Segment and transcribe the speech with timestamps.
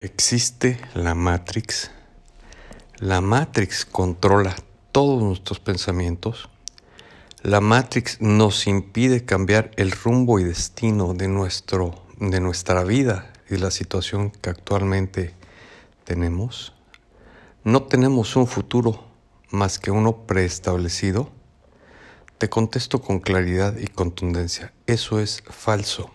[0.00, 1.90] Existe la Matrix.
[2.98, 4.54] La Matrix controla
[4.92, 6.48] todos nuestros pensamientos.
[7.42, 13.56] La Matrix nos impide cambiar el rumbo y destino de, nuestro, de nuestra vida y
[13.56, 15.34] la situación que actualmente
[16.04, 16.74] tenemos.
[17.64, 19.04] No tenemos un futuro
[19.50, 21.32] más que uno preestablecido.
[22.38, 24.72] Te contesto con claridad y contundencia.
[24.86, 26.12] Eso es falso.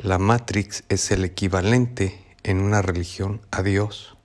[0.00, 4.16] La Matrix es el equivalente en una religión a Dios,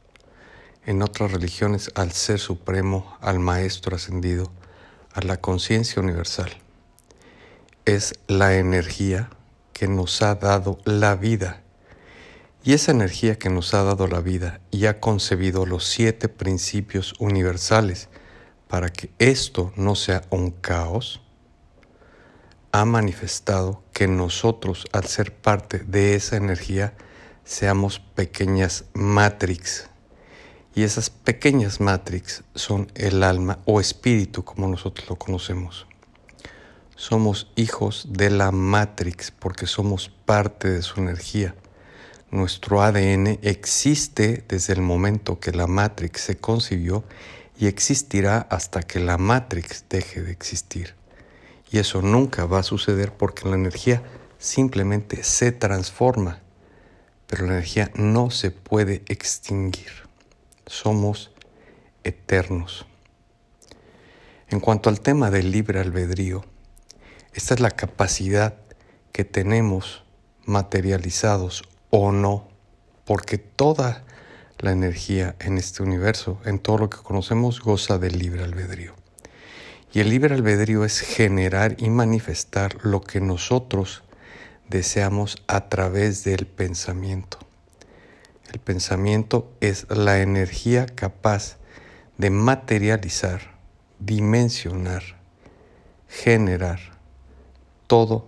[0.85, 4.51] en otras religiones al Ser Supremo, al Maestro Ascendido,
[5.13, 6.51] a la conciencia universal.
[7.85, 9.29] Es la energía
[9.73, 11.63] que nos ha dado la vida.
[12.63, 17.13] Y esa energía que nos ha dado la vida y ha concebido los siete principios
[17.19, 18.09] universales
[18.67, 21.21] para que esto no sea un caos,
[22.73, 26.93] ha manifestado que nosotros, al ser parte de esa energía,
[27.49, 29.89] seamos pequeñas matrix.
[30.75, 35.87] Y esas pequeñas matrix son el alma o espíritu como nosotros lo conocemos.
[36.95, 41.55] Somos hijos de la matrix porque somos parte de su energía.
[42.29, 47.03] Nuestro ADN existe desde el momento que la matrix se concibió
[47.57, 50.93] y existirá hasta que la matrix deje de existir.
[51.71, 54.03] Y eso nunca va a suceder porque la energía
[54.37, 56.43] simplemente se transforma
[57.29, 59.91] pero la energía no se puede extinguir.
[60.65, 61.31] Somos
[62.03, 62.87] eternos.
[64.49, 66.43] En cuanto al tema del libre albedrío,
[67.33, 68.55] esta es la capacidad
[69.11, 70.03] que tenemos
[70.45, 72.47] materializados o no,
[73.05, 74.03] porque toda
[74.57, 78.95] la energía en este universo, en todo lo que conocemos, goza del libre albedrío.
[79.93, 84.01] Y el libre albedrío es generar y manifestar lo que nosotros
[84.69, 87.39] deseamos a través del pensamiento.
[88.51, 91.57] El pensamiento es la energía capaz
[92.17, 93.41] de materializar,
[93.99, 95.03] dimensionar,
[96.07, 96.79] generar
[97.87, 98.27] todo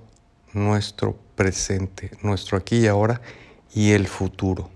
[0.54, 3.22] nuestro presente, nuestro aquí y ahora
[3.74, 4.70] y el futuro.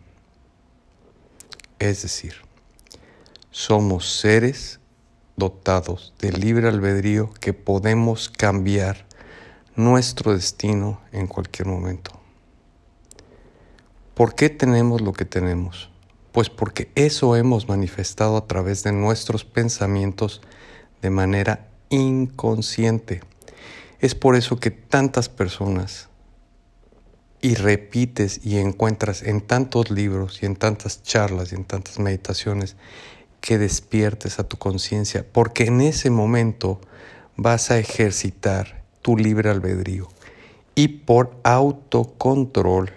[1.79, 2.35] Es decir,
[3.51, 4.79] somos seres
[5.35, 9.05] dotados de libre albedrío que podemos cambiar
[9.75, 12.11] nuestro destino en cualquier momento.
[14.13, 15.89] ¿Por qué tenemos lo que tenemos?
[16.31, 20.41] Pues porque eso hemos manifestado a través de nuestros pensamientos
[21.01, 23.21] de manera inconsciente.
[23.99, 26.09] Es por eso que tantas personas
[27.41, 32.75] y repites y encuentras en tantos libros y en tantas charlas y en tantas meditaciones
[33.41, 36.81] que despiertes a tu conciencia, porque en ese momento
[37.35, 40.09] vas a ejercitar tu libre albedrío
[40.73, 42.91] y por autocontrol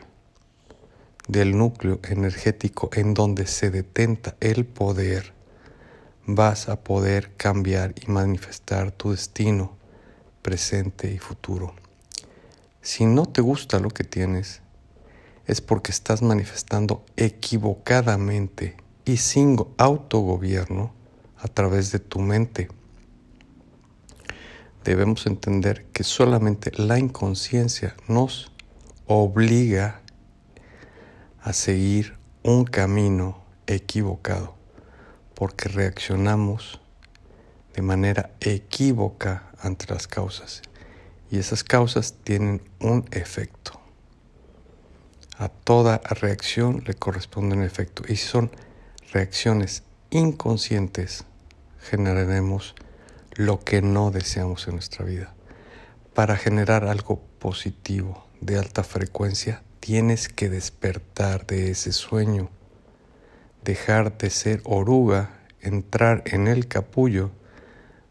[1.29, 5.35] del núcleo energético en donde se detenta el poder,
[6.25, 9.77] vas a poder cambiar y manifestar tu destino
[10.41, 11.75] presente y futuro.
[12.81, 14.63] Si no te gusta lo que tienes,
[15.45, 20.91] es porque estás manifestando equivocadamente y sin autogobierno
[21.37, 22.69] a través de tu mente
[24.85, 28.53] debemos entender que solamente la inconsciencia nos
[29.07, 30.01] obliga
[31.41, 34.55] a seguir un camino equivocado,
[35.35, 36.81] porque reaccionamos
[37.75, 40.63] de manera equívoca ante las causas
[41.31, 43.81] y esas causas tienen un efecto.
[45.39, 48.51] A toda reacción le corresponde un efecto y si son
[49.13, 51.25] reacciones inconscientes
[51.81, 52.75] generaremos
[53.39, 55.33] lo que no deseamos en nuestra vida.
[56.13, 62.51] Para generar algo positivo de alta frecuencia, tienes que despertar de ese sueño,
[63.63, 67.31] dejar de ser oruga, entrar en el capullo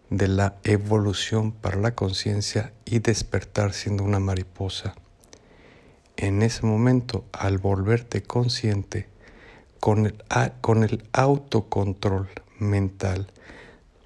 [0.09, 4.95] de la evolución para la conciencia y despertar siendo una mariposa.
[6.15, 9.09] En ese momento, al volverte consciente,
[9.81, 10.23] con el,
[10.61, 13.27] con el autocontrol mental,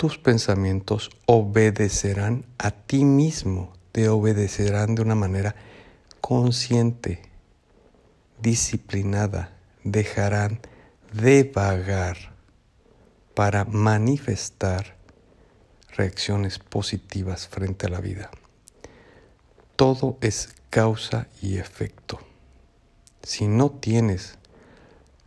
[0.02, 5.56] tus pensamientos obedecerán a ti mismo, te obedecerán de una manera
[6.22, 7.22] consciente,
[8.42, 10.60] disciplinada, dejarán
[11.14, 12.18] de vagar
[13.36, 14.98] para manifestar
[15.96, 18.32] reacciones positivas frente a la vida.
[19.76, 22.20] Todo es causa y efecto.
[23.22, 24.40] Si no tienes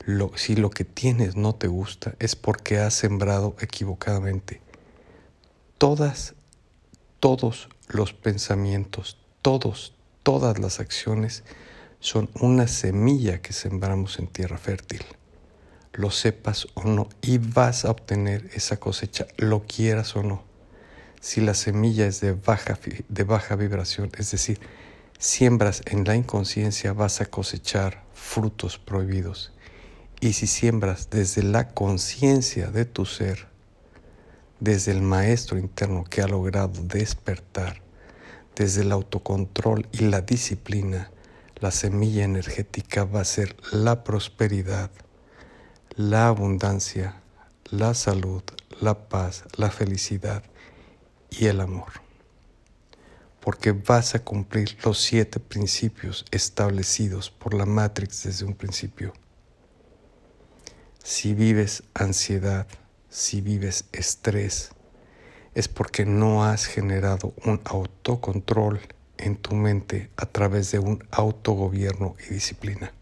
[0.00, 4.63] lo, si lo que tienes no te gusta, es porque has sembrado equivocadamente
[5.84, 6.32] todas,
[7.20, 11.44] todos los pensamientos, todos, todas las acciones
[12.00, 15.04] son una semilla que sembramos en tierra fértil.
[15.92, 20.42] Lo sepas o no, y vas a obtener esa cosecha, lo quieras o no.
[21.20, 22.78] Si la semilla es de baja,
[23.10, 24.60] de baja vibración, es decir,
[25.19, 29.52] siembras en la inconsciencia, vas a cosechar frutos prohibidos.
[30.19, 33.52] Y si siembras desde la conciencia de tu ser,
[34.64, 37.82] desde el maestro interno que ha logrado despertar,
[38.56, 41.11] desde el autocontrol y la disciplina,
[41.56, 44.90] la semilla energética va a ser la prosperidad,
[45.96, 47.20] la abundancia,
[47.70, 48.43] la salud,
[48.81, 50.43] la paz, la felicidad
[51.28, 51.93] y el amor.
[53.40, 59.12] Porque vas a cumplir los siete principios establecidos por la Matrix desde un principio.
[61.02, 62.66] Si vives ansiedad,
[63.14, 64.72] si vives estrés,
[65.55, 68.81] es porque no has generado un autocontrol
[69.19, 72.93] en tu mente a través de un autogobierno y disciplina.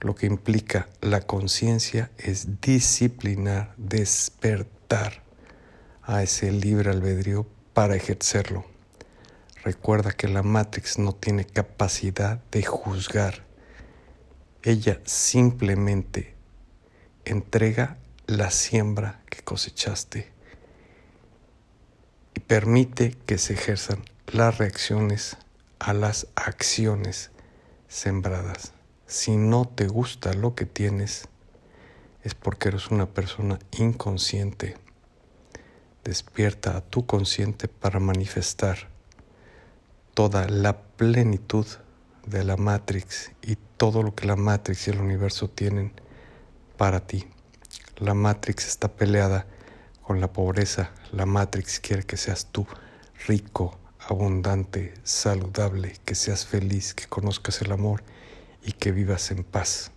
[0.00, 5.22] Lo que implica la conciencia es disciplinar, despertar
[6.02, 8.64] a ese libre albedrío para ejercerlo.
[9.62, 13.44] Recuerda que la Matrix no tiene capacidad de juzgar.
[14.64, 16.34] Ella simplemente
[17.24, 17.98] entrega
[18.30, 20.30] la siembra que cosechaste
[22.32, 25.36] y permite que se ejerzan las reacciones
[25.80, 27.32] a las acciones
[27.88, 28.72] sembradas.
[29.06, 31.26] Si no te gusta lo que tienes,
[32.22, 34.76] es porque eres una persona inconsciente.
[36.04, 38.90] Despierta a tu consciente para manifestar
[40.14, 41.66] toda la plenitud
[42.26, 45.92] de la Matrix y todo lo que la Matrix y el universo tienen
[46.76, 47.26] para ti.
[48.00, 49.44] La Matrix está peleada
[50.00, 50.90] con la pobreza.
[51.12, 52.66] La Matrix quiere que seas tú
[53.26, 58.02] rico, abundante, saludable, que seas feliz, que conozcas el amor
[58.62, 59.92] y que vivas en paz.